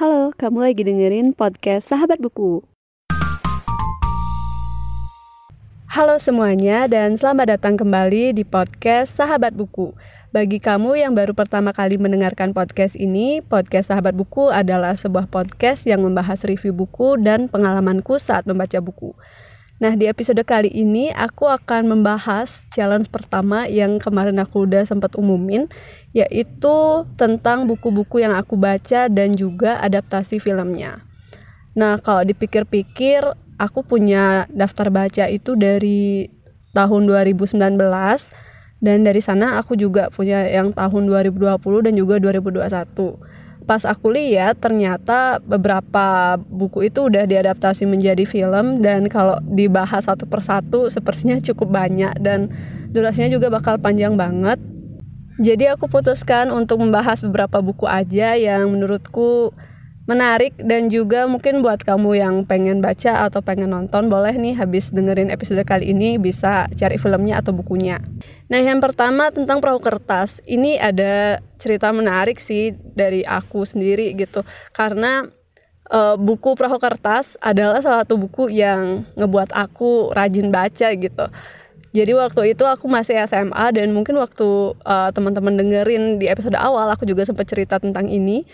Halo, 0.00 0.32
kamu 0.32 0.64
lagi 0.64 0.80
dengerin 0.80 1.36
podcast 1.36 1.92
Sahabat 1.92 2.24
Buku. 2.24 2.64
Halo 5.92 6.16
semuanya 6.16 6.88
dan 6.88 7.20
selamat 7.20 7.60
datang 7.60 7.76
kembali 7.76 8.32
di 8.32 8.40
podcast 8.48 9.12
Sahabat 9.12 9.52
Buku. 9.52 9.92
Bagi 10.32 10.56
kamu 10.56 11.04
yang 11.04 11.12
baru 11.12 11.36
pertama 11.36 11.76
kali 11.76 12.00
mendengarkan 12.00 12.56
podcast 12.56 12.96
ini, 12.96 13.44
podcast 13.44 13.92
Sahabat 13.92 14.16
Buku 14.16 14.48
adalah 14.48 14.96
sebuah 14.96 15.28
podcast 15.28 15.84
yang 15.84 16.00
membahas 16.00 16.48
review 16.48 16.72
buku 16.72 17.20
dan 17.20 17.52
pengalamanku 17.52 18.16
saat 18.16 18.48
membaca 18.48 18.80
buku. 18.80 19.12
Nah, 19.80 19.96
di 19.96 20.04
episode 20.04 20.44
kali 20.44 20.68
ini 20.68 21.08
aku 21.08 21.48
akan 21.48 21.88
membahas 21.88 22.68
challenge 22.68 23.08
pertama 23.08 23.64
yang 23.64 23.96
kemarin 23.96 24.36
aku 24.36 24.68
udah 24.68 24.84
sempat 24.84 25.16
umumin, 25.16 25.72
yaitu 26.12 27.08
tentang 27.16 27.64
buku-buku 27.64 28.20
yang 28.20 28.36
aku 28.36 28.60
baca 28.60 29.08
dan 29.08 29.32
juga 29.32 29.80
adaptasi 29.80 30.36
filmnya. 30.36 31.00
Nah, 31.72 31.96
kalau 31.96 32.28
dipikir-pikir, 32.28 33.24
aku 33.56 33.80
punya 33.80 34.44
daftar 34.52 34.92
baca 34.92 35.24
itu 35.32 35.56
dari 35.56 36.28
tahun 36.76 37.08
2019 37.08 37.56
dan 38.84 38.96
dari 39.00 39.20
sana 39.24 39.56
aku 39.64 39.80
juga 39.80 40.12
punya 40.12 40.44
yang 40.44 40.76
tahun 40.76 41.08
2020 41.08 41.56
dan 41.88 41.94
juga 41.96 42.20
2021. 42.20 43.39
Pas 43.70 43.86
aku 43.86 44.10
lihat 44.10 44.58
ternyata 44.58 45.38
beberapa 45.46 46.34
buku 46.50 46.90
itu 46.90 47.06
udah 47.06 47.22
diadaptasi 47.22 47.86
menjadi 47.86 48.26
film 48.26 48.82
dan 48.82 49.06
kalau 49.06 49.38
dibahas 49.46 50.10
satu 50.10 50.26
persatu 50.26 50.90
sepertinya 50.90 51.38
cukup 51.38 51.70
banyak 51.70 52.18
dan 52.18 52.50
durasinya 52.90 53.30
juga 53.30 53.46
bakal 53.46 53.78
panjang 53.78 54.18
banget. 54.18 54.58
Jadi 55.38 55.70
aku 55.70 55.86
putuskan 55.86 56.50
untuk 56.50 56.82
membahas 56.82 57.22
beberapa 57.22 57.62
buku 57.62 57.86
aja 57.86 58.34
yang 58.34 58.74
menurutku 58.74 59.54
menarik 60.08 60.56
dan 60.56 60.88
juga 60.88 61.28
mungkin 61.28 61.60
buat 61.60 61.84
kamu 61.84 62.16
yang 62.16 62.34
pengen 62.48 62.80
baca 62.80 63.28
atau 63.28 63.44
pengen 63.44 63.70
nonton 63.70 64.08
boleh 64.08 64.32
nih 64.32 64.56
habis 64.56 64.88
dengerin 64.88 65.28
episode 65.28 65.60
kali 65.68 65.92
ini 65.92 66.16
bisa 66.16 66.66
cari 66.72 66.96
filmnya 66.96 67.38
atau 67.38 67.52
bukunya. 67.52 68.00
Nah 68.48 68.60
yang 68.60 68.80
pertama 68.80 69.28
tentang 69.30 69.60
perahu 69.60 69.78
kertas 69.78 70.40
ini 70.48 70.80
ada 70.80 71.38
cerita 71.60 71.92
menarik 71.92 72.40
sih 72.40 72.72
dari 72.72 73.22
aku 73.22 73.62
sendiri 73.68 74.16
gitu 74.16 74.42
karena 74.72 75.28
uh, 75.92 76.16
buku 76.16 76.56
perahu 76.56 76.80
kertas 76.80 77.36
adalah 77.38 77.84
salah 77.84 78.02
satu 78.02 78.16
buku 78.16 78.48
yang 78.48 79.04
ngebuat 79.18 79.52
aku 79.52 80.14
rajin 80.16 80.48
baca 80.48 80.88
gitu. 80.96 81.26
Jadi 81.90 82.12
waktu 82.14 82.54
itu 82.54 82.62
aku 82.62 82.86
masih 82.86 83.18
SMA 83.26 83.66
dan 83.74 83.90
mungkin 83.90 84.14
waktu 84.22 84.78
uh, 84.86 85.10
teman-teman 85.10 85.58
dengerin 85.58 86.22
di 86.22 86.30
episode 86.30 86.54
awal 86.54 86.86
aku 86.86 87.02
juga 87.02 87.26
sempat 87.26 87.50
cerita 87.50 87.82
tentang 87.82 88.06
ini 88.06 88.46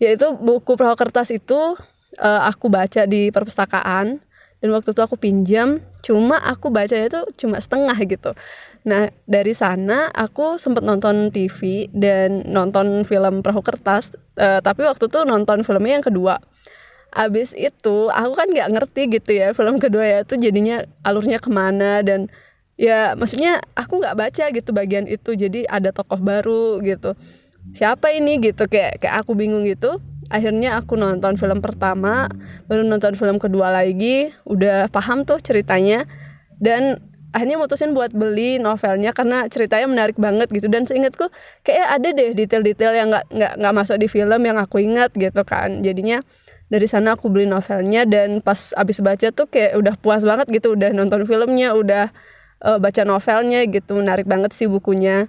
yaitu 0.00 0.32
buku 0.40 0.74
perahu 0.74 0.96
kertas 0.96 1.28
itu 1.30 1.76
uh, 2.18 2.42
aku 2.48 2.72
baca 2.72 3.04
di 3.04 3.28
perpustakaan. 3.30 4.18
Dan 4.60 4.76
waktu 4.76 4.92
itu 4.92 5.00
aku 5.00 5.16
pinjam 5.16 5.80
cuma 6.04 6.36
aku 6.36 6.68
baca 6.68 6.92
itu 6.92 7.20
cuma 7.40 7.56
setengah 7.56 7.96
gitu. 8.04 8.36
Nah 8.84 9.08
dari 9.24 9.56
sana 9.56 10.12
aku 10.12 10.60
sempat 10.60 10.84
nonton 10.84 11.32
TV 11.32 11.88
dan 11.96 12.44
nonton 12.44 13.08
film 13.08 13.40
perahu 13.40 13.64
kertas 13.64 14.12
uh, 14.36 14.60
tapi 14.60 14.84
waktu 14.84 15.08
itu 15.08 15.20
nonton 15.24 15.64
filmnya 15.64 16.00
yang 16.00 16.04
kedua. 16.04 16.44
Abis 17.08 17.56
itu 17.56 18.12
aku 18.12 18.32
kan 18.36 18.52
nggak 18.52 18.68
ngerti 18.68 19.02
gitu 19.16 19.30
ya 19.32 19.56
film 19.56 19.80
kedua 19.80 20.04
ya 20.04 20.18
itu 20.28 20.36
jadinya 20.36 20.84
alurnya 21.08 21.40
ke 21.40 21.48
mana 21.48 22.04
dan 22.04 22.28
ya 22.76 23.16
maksudnya 23.16 23.64
aku 23.76 23.96
nggak 24.00 24.16
baca 24.16 24.44
gitu 24.52 24.70
bagian 24.76 25.08
itu 25.08 25.36
jadi 25.36 25.68
ada 25.72 25.92
tokoh 25.92 26.20
baru 26.20 26.84
gitu 26.84 27.16
siapa 27.74 28.10
ini 28.14 28.40
gitu 28.42 28.66
kayak 28.66 29.02
kayak 29.02 29.24
aku 29.24 29.34
bingung 29.38 29.66
gitu. 29.66 29.98
Akhirnya 30.30 30.78
aku 30.78 30.94
nonton 30.94 31.34
film 31.34 31.58
pertama 31.58 32.30
baru 32.70 32.86
nonton 32.86 33.18
film 33.18 33.42
kedua 33.42 33.74
lagi 33.74 34.30
udah 34.46 34.86
paham 34.94 35.26
tuh 35.26 35.42
ceritanya. 35.42 36.06
Dan 36.60 37.00
akhirnya 37.34 37.58
mutusin 37.58 37.94
buat 37.94 38.14
beli 38.14 38.58
novelnya 38.58 39.10
karena 39.14 39.46
ceritanya 39.50 39.86
menarik 39.90 40.18
banget 40.18 40.46
gitu. 40.54 40.70
Dan 40.70 40.86
seingatku 40.86 41.30
kayak 41.66 41.98
ada 41.98 42.08
deh 42.14 42.30
detail-detail 42.34 42.92
yang 42.94 43.08
nggak 43.10 43.26
nggak 43.32 43.52
nggak 43.58 43.74
masuk 43.74 43.96
di 43.98 44.06
film 44.06 44.40
yang 44.46 44.58
aku 44.58 44.78
ingat 44.82 45.10
gitu 45.18 45.42
kan. 45.42 45.82
Jadinya 45.82 46.22
dari 46.70 46.86
sana 46.86 47.18
aku 47.18 47.26
beli 47.26 47.50
novelnya 47.50 48.06
dan 48.06 48.38
pas 48.38 48.70
abis 48.78 49.02
baca 49.02 49.34
tuh 49.34 49.50
kayak 49.50 49.74
udah 49.74 49.94
puas 49.98 50.22
banget 50.22 50.46
gitu 50.54 50.78
udah 50.78 50.94
nonton 50.94 51.26
filmnya 51.26 51.74
udah 51.74 52.14
uh, 52.62 52.78
baca 52.78 53.02
novelnya 53.02 53.66
gitu. 53.66 53.98
Menarik 53.98 54.30
banget 54.30 54.54
sih 54.54 54.70
bukunya 54.70 55.26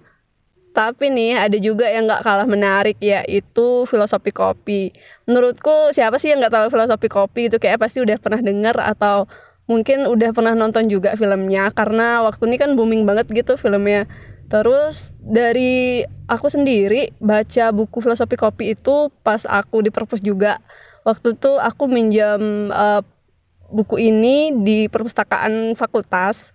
tapi 0.72 1.12
nih 1.12 1.36
ada 1.36 1.58
juga 1.60 1.88
yang 1.88 2.08
nggak 2.08 2.24
kalah 2.24 2.48
menarik 2.48 2.98
yaitu 3.04 3.84
filosofi 3.88 4.32
kopi. 4.32 4.96
Menurutku 5.28 5.92
siapa 5.92 6.16
sih 6.16 6.32
yang 6.32 6.40
nggak 6.40 6.56
tahu 6.56 6.68
filosofi 6.72 7.08
kopi 7.12 7.42
itu 7.52 7.60
kayak 7.60 7.84
pasti 7.84 8.00
udah 8.00 8.16
pernah 8.18 8.40
dengar 8.40 8.80
atau 8.80 9.28
mungkin 9.68 10.08
udah 10.08 10.32
pernah 10.36 10.56
nonton 10.56 10.88
juga 10.92 11.16
filmnya 11.16 11.72
karena 11.72 12.24
waktu 12.28 12.44
ini 12.48 12.58
kan 12.60 12.76
booming 12.80 13.04
banget 13.04 13.28
gitu 13.32 13.60
filmnya. 13.60 14.08
Terus 14.52 15.16
dari 15.20 16.04
aku 16.28 16.52
sendiri 16.52 17.16
baca 17.24 17.72
buku 17.72 18.04
filosofi 18.04 18.36
kopi 18.36 18.76
itu 18.76 19.08
pas 19.24 19.44
aku 19.48 19.84
di 19.84 19.92
perpus 19.92 20.20
juga. 20.20 20.60
Waktu 21.08 21.40
itu 21.40 21.52
aku 21.56 21.88
minjam 21.88 22.72
uh, 22.72 23.00
buku 23.72 23.96
ini 24.00 24.52
di 24.52 24.92
perpustakaan 24.92 25.74
fakultas 25.80 26.52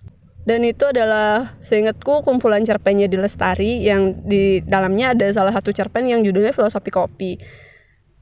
dan 0.46 0.62
itu 0.62 0.86
adalah 0.86 1.58
seingatku 1.58 2.22
kumpulan 2.22 2.62
cerpennya 2.62 3.10
di 3.10 3.18
Lestari 3.18 3.82
yang 3.82 4.14
di 4.22 4.62
dalamnya 4.62 5.10
ada 5.10 5.26
salah 5.34 5.50
satu 5.50 5.74
cerpen 5.74 6.06
yang 6.06 6.22
judulnya 6.22 6.54
Filosofi 6.54 6.94
Kopi. 6.94 7.32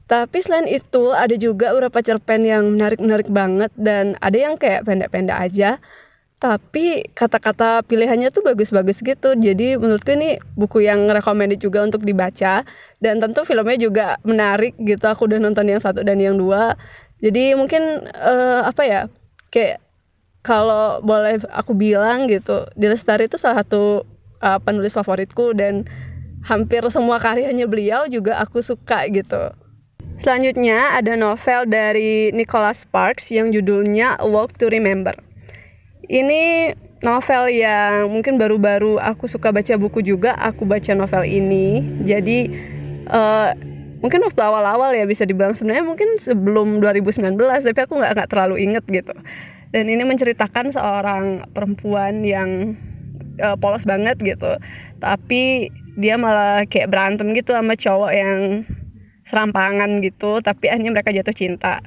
Tapi 0.09 0.37
selain 0.41 0.65
itu 0.65 1.13
ada 1.13 1.37
juga 1.37 1.77
beberapa 1.77 2.01
cerpen 2.01 2.41
yang 2.41 2.73
menarik-menarik 2.73 3.29
banget 3.29 3.69
dan 3.77 4.17
ada 4.25 4.37
yang 4.37 4.57
kayak 4.57 4.89
pendek-pendek 4.89 5.37
aja. 5.37 5.77
Tapi 6.41 7.13
kata-kata 7.13 7.85
pilihannya 7.85 8.33
tuh 8.33 8.41
bagus-bagus 8.41 9.05
gitu. 9.05 9.37
Jadi 9.37 9.77
menurutku 9.77 10.13
ini 10.17 10.41
buku 10.57 10.81
yang 10.81 11.05
recommended 11.05 11.61
juga 11.61 11.85
untuk 11.85 12.01
dibaca 12.01 12.65
dan 13.01 13.21
tentu 13.21 13.45
filmnya 13.45 13.77
juga 13.77 14.17
menarik 14.25 14.73
gitu. 14.81 15.05
Aku 15.05 15.29
udah 15.29 15.37
nonton 15.37 15.69
yang 15.69 15.81
satu 15.81 16.01
dan 16.01 16.17
yang 16.17 16.41
dua. 16.41 16.73
Jadi 17.21 17.53
mungkin 17.53 18.09
uh, 18.17 18.65
apa 18.65 18.81
ya? 18.81 19.01
Kayak 19.53 19.84
kalau 20.45 21.01
boleh 21.01 21.41
aku 21.49 21.73
bilang 21.73 22.29
gitu 22.29 22.69
di 22.77 22.85
Lestari 22.85 23.25
itu 23.25 23.41
salah 23.41 23.65
satu 23.65 24.05
uh, 24.45 24.61
penulis 24.61 24.93
favoritku 24.93 25.57
dan 25.57 25.89
hampir 26.45 26.85
semua 26.93 27.17
karyanya 27.17 27.65
beliau 27.65 28.05
juga 28.05 28.37
aku 28.37 28.61
suka 28.61 29.09
gitu. 29.09 29.49
Selanjutnya 30.21 30.93
ada 30.93 31.17
novel 31.17 31.65
dari 31.65 32.29
Nicholas 32.29 32.85
Sparks 32.85 33.33
yang 33.33 33.49
judulnya 33.49 34.21
A 34.21 34.29
Walk 34.29 34.61
to 34.61 34.69
Remember. 34.69 35.17
Ini 36.05 36.71
novel 37.01 37.49
yang 37.49 38.13
mungkin 38.13 38.37
baru-baru 38.37 39.01
aku 39.01 39.25
suka 39.25 39.49
baca 39.49 39.73
buku 39.81 40.05
juga 40.05 40.37
aku 40.37 40.63
baca 40.69 40.93
novel 40.93 41.25
ini. 41.25 41.81
Jadi 42.05 42.53
uh, 43.09 43.51
mungkin 44.05 44.21
waktu 44.21 44.39
awal-awal 44.45 44.93
ya 44.93 45.09
bisa 45.09 45.25
dibilang. 45.25 45.57
Sebenarnya 45.57 45.83
mungkin 45.83 46.21
sebelum 46.21 46.79
2019 46.85 47.33
tapi 47.33 47.79
aku 47.81 47.97
nggak 47.97 48.11
nggak 48.13 48.29
terlalu 48.29 48.61
inget 48.61 48.85
gitu 48.87 49.17
dan 49.73 49.85
ini 49.89 50.03
menceritakan 50.05 50.73
seorang 50.73 51.47
perempuan 51.55 52.21
yang 52.21 52.77
uh, 53.41 53.57
polos 53.57 53.87
banget 53.87 54.19
gitu. 54.21 54.57
Tapi 55.01 55.69
dia 55.95 56.19
malah 56.19 56.67
kayak 56.67 56.91
berantem 56.91 57.31
gitu 57.33 57.55
sama 57.55 57.73
cowok 57.79 58.11
yang 58.11 58.67
serampangan 59.25 60.05
gitu 60.05 60.37
tapi 60.43 60.69
akhirnya 60.69 60.91
mereka 60.93 61.15
jatuh 61.15 61.33
cinta. 61.33 61.81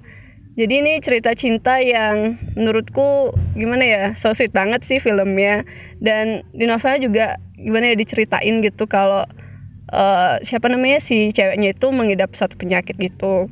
Jadi 0.59 0.75
ini 0.83 0.99
cerita 0.99 1.31
cinta 1.39 1.79
yang 1.79 2.35
menurutku 2.59 3.31
gimana 3.55 3.85
ya 3.87 4.05
so 4.19 4.35
sweet 4.35 4.51
banget 4.51 4.83
sih 4.83 4.99
filmnya. 4.99 5.63
Dan 6.03 6.43
di 6.51 6.67
novelnya 6.67 6.99
juga 6.99 7.27
gimana 7.55 7.95
ya 7.95 7.97
diceritain 7.99 8.59
gitu 8.67 8.91
kalau 8.91 9.23
uh, 9.95 10.35
siapa 10.43 10.67
namanya 10.67 10.99
si 10.99 11.31
ceweknya 11.31 11.79
itu 11.79 11.87
mengidap 11.95 12.35
satu 12.35 12.59
penyakit 12.59 12.99
gitu 12.99 13.47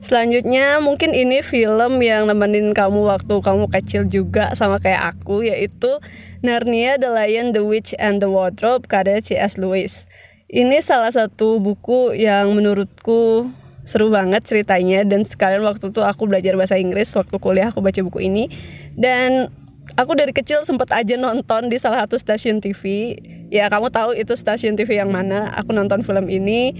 Selanjutnya 0.00 0.80
mungkin 0.80 1.12
ini 1.12 1.44
film 1.44 2.00
yang 2.00 2.24
nemenin 2.24 2.72
kamu 2.72 3.04
waktu 3.04 3.36
kamu 3.44 3.68
kecil 3.68 4.08
juga 4.08 4.56
sama 4.56 4.80
kayak 4.80 5.16
aku 5.16 5.44
yaitu 5.44 6.00
Narnia 6.40 6.96
The 6.96 7.12
Lion, 7.12 7.52
The 7.52 7.60
Witch 7.60 7.92
and 8.00 8.24
the 8.24 8.32
Wardrobe 8.32 8.88
karya 8.88 9.20
C.S. 9.20 9.60
Lewis. 9.60 10.08
Ini 10.48 10.80
salah 10.80 11.12
satu 11.12 11.60
buku 11.60 12.16
yang 12.16 12.56
menurutku 12.56 13.52
seru 13.84 14.08
banget 14.08 14.48
ceritanya 14.48 15.04
dan 15.04 15.28
sekalian 15.28 15.68
waktu 15.68 15.92
itu 15.92 16.00
aku 16.00 16.24
belajar 16.24 16.56
bahasa 16.56 16.80
Inggris 16.80 17.12
waktu 17.12 17.36
kuliah 17.36 17.68
aku 17.68 17.84
baca 17.84 18.00
buku 18.00 18.24
ini 18.24 18.48
dan 18.96 19.52
aku 19.96 20.16
dari 20.16 20.30
kecil 20.30 20.62
sempat 20.62 20.92
aja 20.92 21.16
nonton 21.16 21.68
di 21.68 21.76
salah 21.80 22.04
satu 22.04 22.20
stasiun 22.20 22.60
TV 22.60 23.16
ya 23.50 23.66
kamu 23.66 23.90
tahu 23.90 24.14
itu 24.14 24.36
stasiun 24.36 24.78
TV 24.78 25.00
yang 25.00 25.10
mana 25.10 25.50
aku 25.56 25.74
nonton 25.74 26.04
film 26.06 26.28
ini 26.28 26.76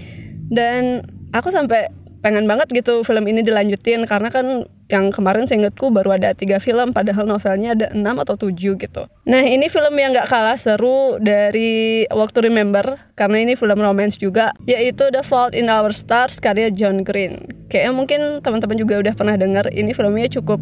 dan 0.51 1.03
aku 1.35 1.51
sampai 1.51 1.89
pengen 2.21 2.45
banget 2.45 2.69
gitu 2.69 3.01
film 3.01 3.25
ini 3.25 3.41
dilanjutin 3.41 4.05
karena 4.05 4.29
kan 4.29 4.69
yang 4.93 5.09
kemarin 5.09 5.47
seingetku 5.49 5.89
baru 5.89 6.19
ada 6.19 6.35
tiga 6.35 6.61
film 6.61 6.91
padahal 6.93 7.25
novelnya 7.25 7.73
ada 7.73 7.87
enam 7.95 8.19
atau 8.21 8.37
tujuh 8.37 8.77
gitu. 8.77 9.07
Nah 9.25 9.41
ini 9.41 9.71
film 9.71 9.95
yang 9.97 10.13
gak 10.13 10.29
kalah 10.29 10.59
seru 10.59 11.17
dari 11.17 12.05
Walk 12.11 12.35
to 12.35 12.43
Remember 12.43 12.99
karena 13.15 13.41
ini 13.41 13.53
film 13.55 13.79
romance 13.79 14.19
juga 14.19 14.51
yaitu 14.67 15.09
The 15.09 15.23
Fault 15.25 15.57
in 15.57 15.71
Our 15.71 15.95
Stars 15.95 16.37
karya 16.37 16.69
John 16.69 17.01
Green. 17.07 17.47
Kayaknya 17.71 17.93
mungkin 17.95 18.21
teman-teman 18.43 18.77
juga 18.77 18.99
udah 18.99 19.13
pernah 19.15 19.35
dengar 19.39 19.65
ini 19.71 19.95
filmnya 19.95 20.27
cukup 20.29 20.59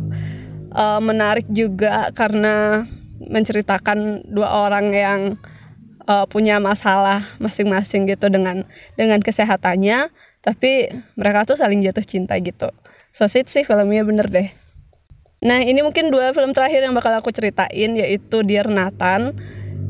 uh, 0.77 1.01
menarik 1.01 1.49
juga 1.49 2.13
karena 2.13 2.85
menceritakan 3.19 4.29
dua 4.31 4.69
orang 4.69 4.95
yang 4.95 5.21
uh, 6.05 6.25
punya 6.29 6.61
masalah 6.61 7.25
masing-masing 7.37 8.07
gitu 8.07 8.29
dengan 8.29 8.63
dengan 8.95 9.19
kesehatannya 9.19 10.09
tapi 10.39 10.91
mereka 11.19 11.43
tuh 11.43 11.57
saling 11.59 11.83
jatuh 11.83 12.05
cinta 12.05 12.35
gitu. 12.39 12.71
So 13.15 13.27
sweet 13.27 13.51
sih 13.51 13.67
filmnya 13.67 14.05
bener 14.05 14.27
deh. 14.29 14.49
Nah 15.39 15.63
ini 15.63 15.79
mungkin 15.79 16.11
dua 16.11 16.35
film 16.35 16.51
terakhir 16.51 16.83
yang 16.83 16.95
bakal 16.95 17.15
aku 17.15 17.31
ceritain 17.31 17.95
yaitu 17.95 18.43
Dear 18.43 18.67
Nathan. 18.67 19.35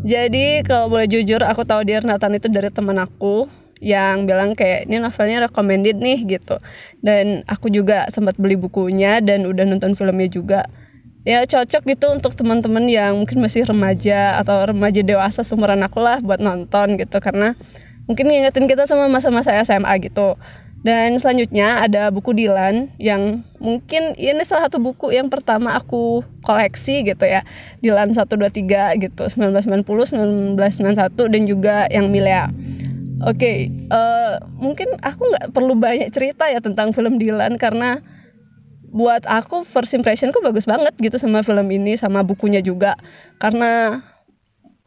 Jadi 0.05 0.63
kalau 0.63 0.87
boleh 0.87 1.09
jujur 1.09 1.41
aku 1.41 1.65
tahu 1.65 1.83
Dear 1.83 2.05
Nathan 2.05 2.37
itu 2.37 2.47
dari 2.47 2.69
teman 2.69 3.01
aku 3.01 3.49
yang 3.79 4.27
bilang 4.27 4.53
kayak 4.53 4.85
ini 4.91 4.99
novelnya 4.99 5.49
recommended 5.49 5.97
nih 5.97 6.23
gitu. 6.27 6.61
Dan 7.01 7.47
aku 7.47 7.71
juga 7.71 8.05
sempat 8.13 8.35
beli 8.37 8.59
bukunya 8.59 9.23
dan 9.23 9.47
udah 9.47 9.65
nonton 9.65 9.95
filmnya 9.97 10.29
juga. 10.29 10.61
Ya 11.27 11.43
cocok 11.43 11.83
gitu 11.83 12.07
untuk 12.15 12.31
teman-teman 12.37 12.87
yang 12.87 13.19
mungkin 13.19 13.43
masih 13.43 13.67
remaja 13.67 14.39
atau 14.39 14.71
remaja 14.71 15.03
dewasa 15.03 15.43
seumuran 15.43 15.83
aku 15.83 15.99
lah 15.99 16.23
buat 16.23 16.39
nonton 16.39 16.95
gitu. 16.95 17.17
Karena 17.19 17.57
mungkin 18.09 18.25
ngingetin 18.25 18.65
kita 18.65 18.89
sama 18.89 19.05
masa-masa 19.05 19.53
SMA 19.61 19.93
gitu. 20.01 20.33
Dan 20.79 21.19
selanjutnya 21.19 21.83
ada 21.83 22.07
buku 22.07 22.31
Dilan 22.31 22.87
yang 22.95 23.43
mungkin 23.59 24.15
ini 24.15 24.39
salah 24.47 24.71
satu 24.71 24.79
buku 24.79 25.11
yang 25.11 25.27
pertama 25.27 25.75
aku 25.75 26.23
koleksi 26.41 27.03
gitu 27.03 27.27
ya. 27.27 27.45
Dilan 27.83 28.15
123 28.15 28.97
gitu 28.97 29.23
1990 29.27 29.83
1991 30.55 31.33
dan 31.35 31.41
juga 31.43 31.75
yang 31.91 32.07
Milea. 32.07 32.47
Oke, 33.19 33.35
okay, 33.35 33.57
uh, 33.91 33.99
eh, 33.99 34.35
mungkin 34.55 34.95
aku 35.03 35.27
nggak 35.27 35.51
perlu 35.51 35.75
banyak 35.75 36.07
cerita 36.15 36.47
ya 36.47 36.63
tentang 36.63 36.95
film 36.95 37.19
Dilan 37.19 37.59
karena 37.59 37.99
buat 38.89 39.27
aku 39.27 39.67
first 39.67 39.91
impressionku 39.91 40.39
bagus 40.39 40.63
banget 40.63 40.95
gitu 40.97 41.19
sama 41.19 41.43
film 41.43 41.67
ini 41.67 41.99
sama 41.99 42.23
bukunya 42.23 42.63
juga. 42.63 42.95
Karena 43.35 43.99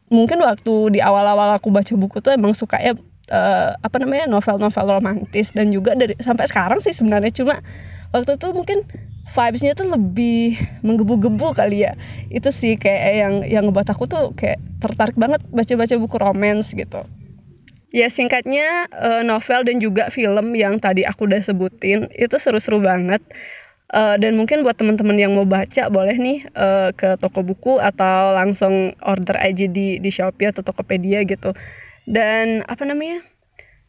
mungkin 0.08 0.40
waktu 0.40 0.96
di 0.96 1.00
awal-awal 1.04 1.60
aku 1.60 1.68
baca 1.68 1.92
buku 1.92 2.24
tuh 2.24 2.32
emang 2.32 2.56
suka 2.56 2.80
ya 2.80 2.96
uh, 3.30 3.78
apa 3.78 3.96
namanya 4.02 4.26
novel-novel 4.26 4.98
romantis 4.98 5.54
dan 5.54 5.70
juga 5.70 5.94
dari 5.94 6.18
sampai 6.18 6.48
sekarang 6.48 6.80
sih 6.82 6.96
sebenarnya. 6.96 7.30
Cuma 7.30 7.60
waktu 8.10 8.34
itu 8.34 8.48
mungkin 8.50 8.78
vibesnya 9.32 9.72
tuh 9.78 9.86
lebih 9.92 10.58
menggebu-gebu 10.82 11.54
kali 11.54 11.86
ya. 11.86 11.94
Itu 12.32 12.50
sih 12.50 12.74
kayak 12.80 13.02
yang 13.14 13.34
yang 13.46 13.62
ngebuat 13.68 13.88
aku 13.92 14.10
tuh 14.10 14.34
kayak 14.34 14.58
tertarik 14.82 15.14
banget 15.14 15.44
baca-baca 15.52 15.94
buku 16.00 16.16
romance 16.18 16.74
gitu. 16.74 17.06
Ya 17.92 18.08
singkatnya 18.08 18.88
uh, 18.88 19.20
novel 19.20 19.68
dan 19.68 19.76
juga 19.76 20.08
film 20.08 20.56
yang 20.56 20.80
tadi 20.80 21.04
aku 21.04 21.28
udah 21.28 21.44
sebutin 21.44 22.08
itu 22.16 22.36
seru-seru 22.40 22.80
banget. 22.80 23.20
Uh, 23.92 24.16
dan 24.16 24.40
mungkin 24.40 24.64
buat 24.64 24.72
teman-teman 24.80 25.20
yang 25.20 25.36
mau 25.36 25.44
baca 25.44 25.92
boleh 25.92 26.16
nih 26.16 26.48
ke 26.96 27.20
toko 27.20 27.44
buku 27.44 27.76
atau 27.76 28.32
langsung 28.32 28.96
order 29.04 29.36
aja 29.36 29.68
di 29.68 30.00
di 30.00 30.08
Shopee 30.08 30.48
atau 30.48 30.64
Tokopedia 30.64 31.20
gitu 31.28 31.52
dan 32.08 32.66
apa 32.66 32.82
namanya 32.84 33.22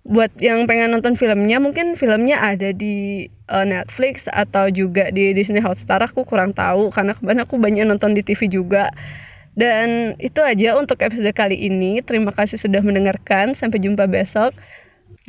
buat 0.04 0.36
yang 0.44 0.68
pengen 0.68 0.92
nonton 0.92 1.16
filmnya 1.16 1.64
mungkin 1.64 1.96
filmnya 1.96 2.36
ada 2.36 2.76
di 2.76 3.28
uh, 3.48 3.64
Netflix 3.64 4.28
atau 4.28 4.68
juga 4.68 5.08
di 5.16 5.32
Disney 5.32 5.64
Hotstar 5.64 6.04
aku 6.04 6.28
kurang 6.28 6.52
tahu 6.52 6.92
karena 6.92 7.16
kemarin 7.16 7.42
aku 7.48 7.56
banyak 7.56 7.86
nonton 7.88 8.12
di 8.12 8.22
TV 8.24 8.52
juga. 8.52 8.92
Dan 9.54 10.18
itu 10.18 10.42
aja 10.42 10.74
untuk 10.82 10.98
episode 10.98 11.30
kali 11.30 11.54
ini. 11.54 12.02
Terima 12.02 12.34
kasih 12.34 12.58
sudah 12.58 12.82
mendengarkan. 12.82 13.54
Sampai 13.54 13.78
jumpa 13.78 14.10
besok. 14.10 14.50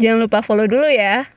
Jangan 0.01 0.25
lupa 0.25 0.41
follow 0.41 0.65
dulu 0.65 0.89
ya 0.89 1.34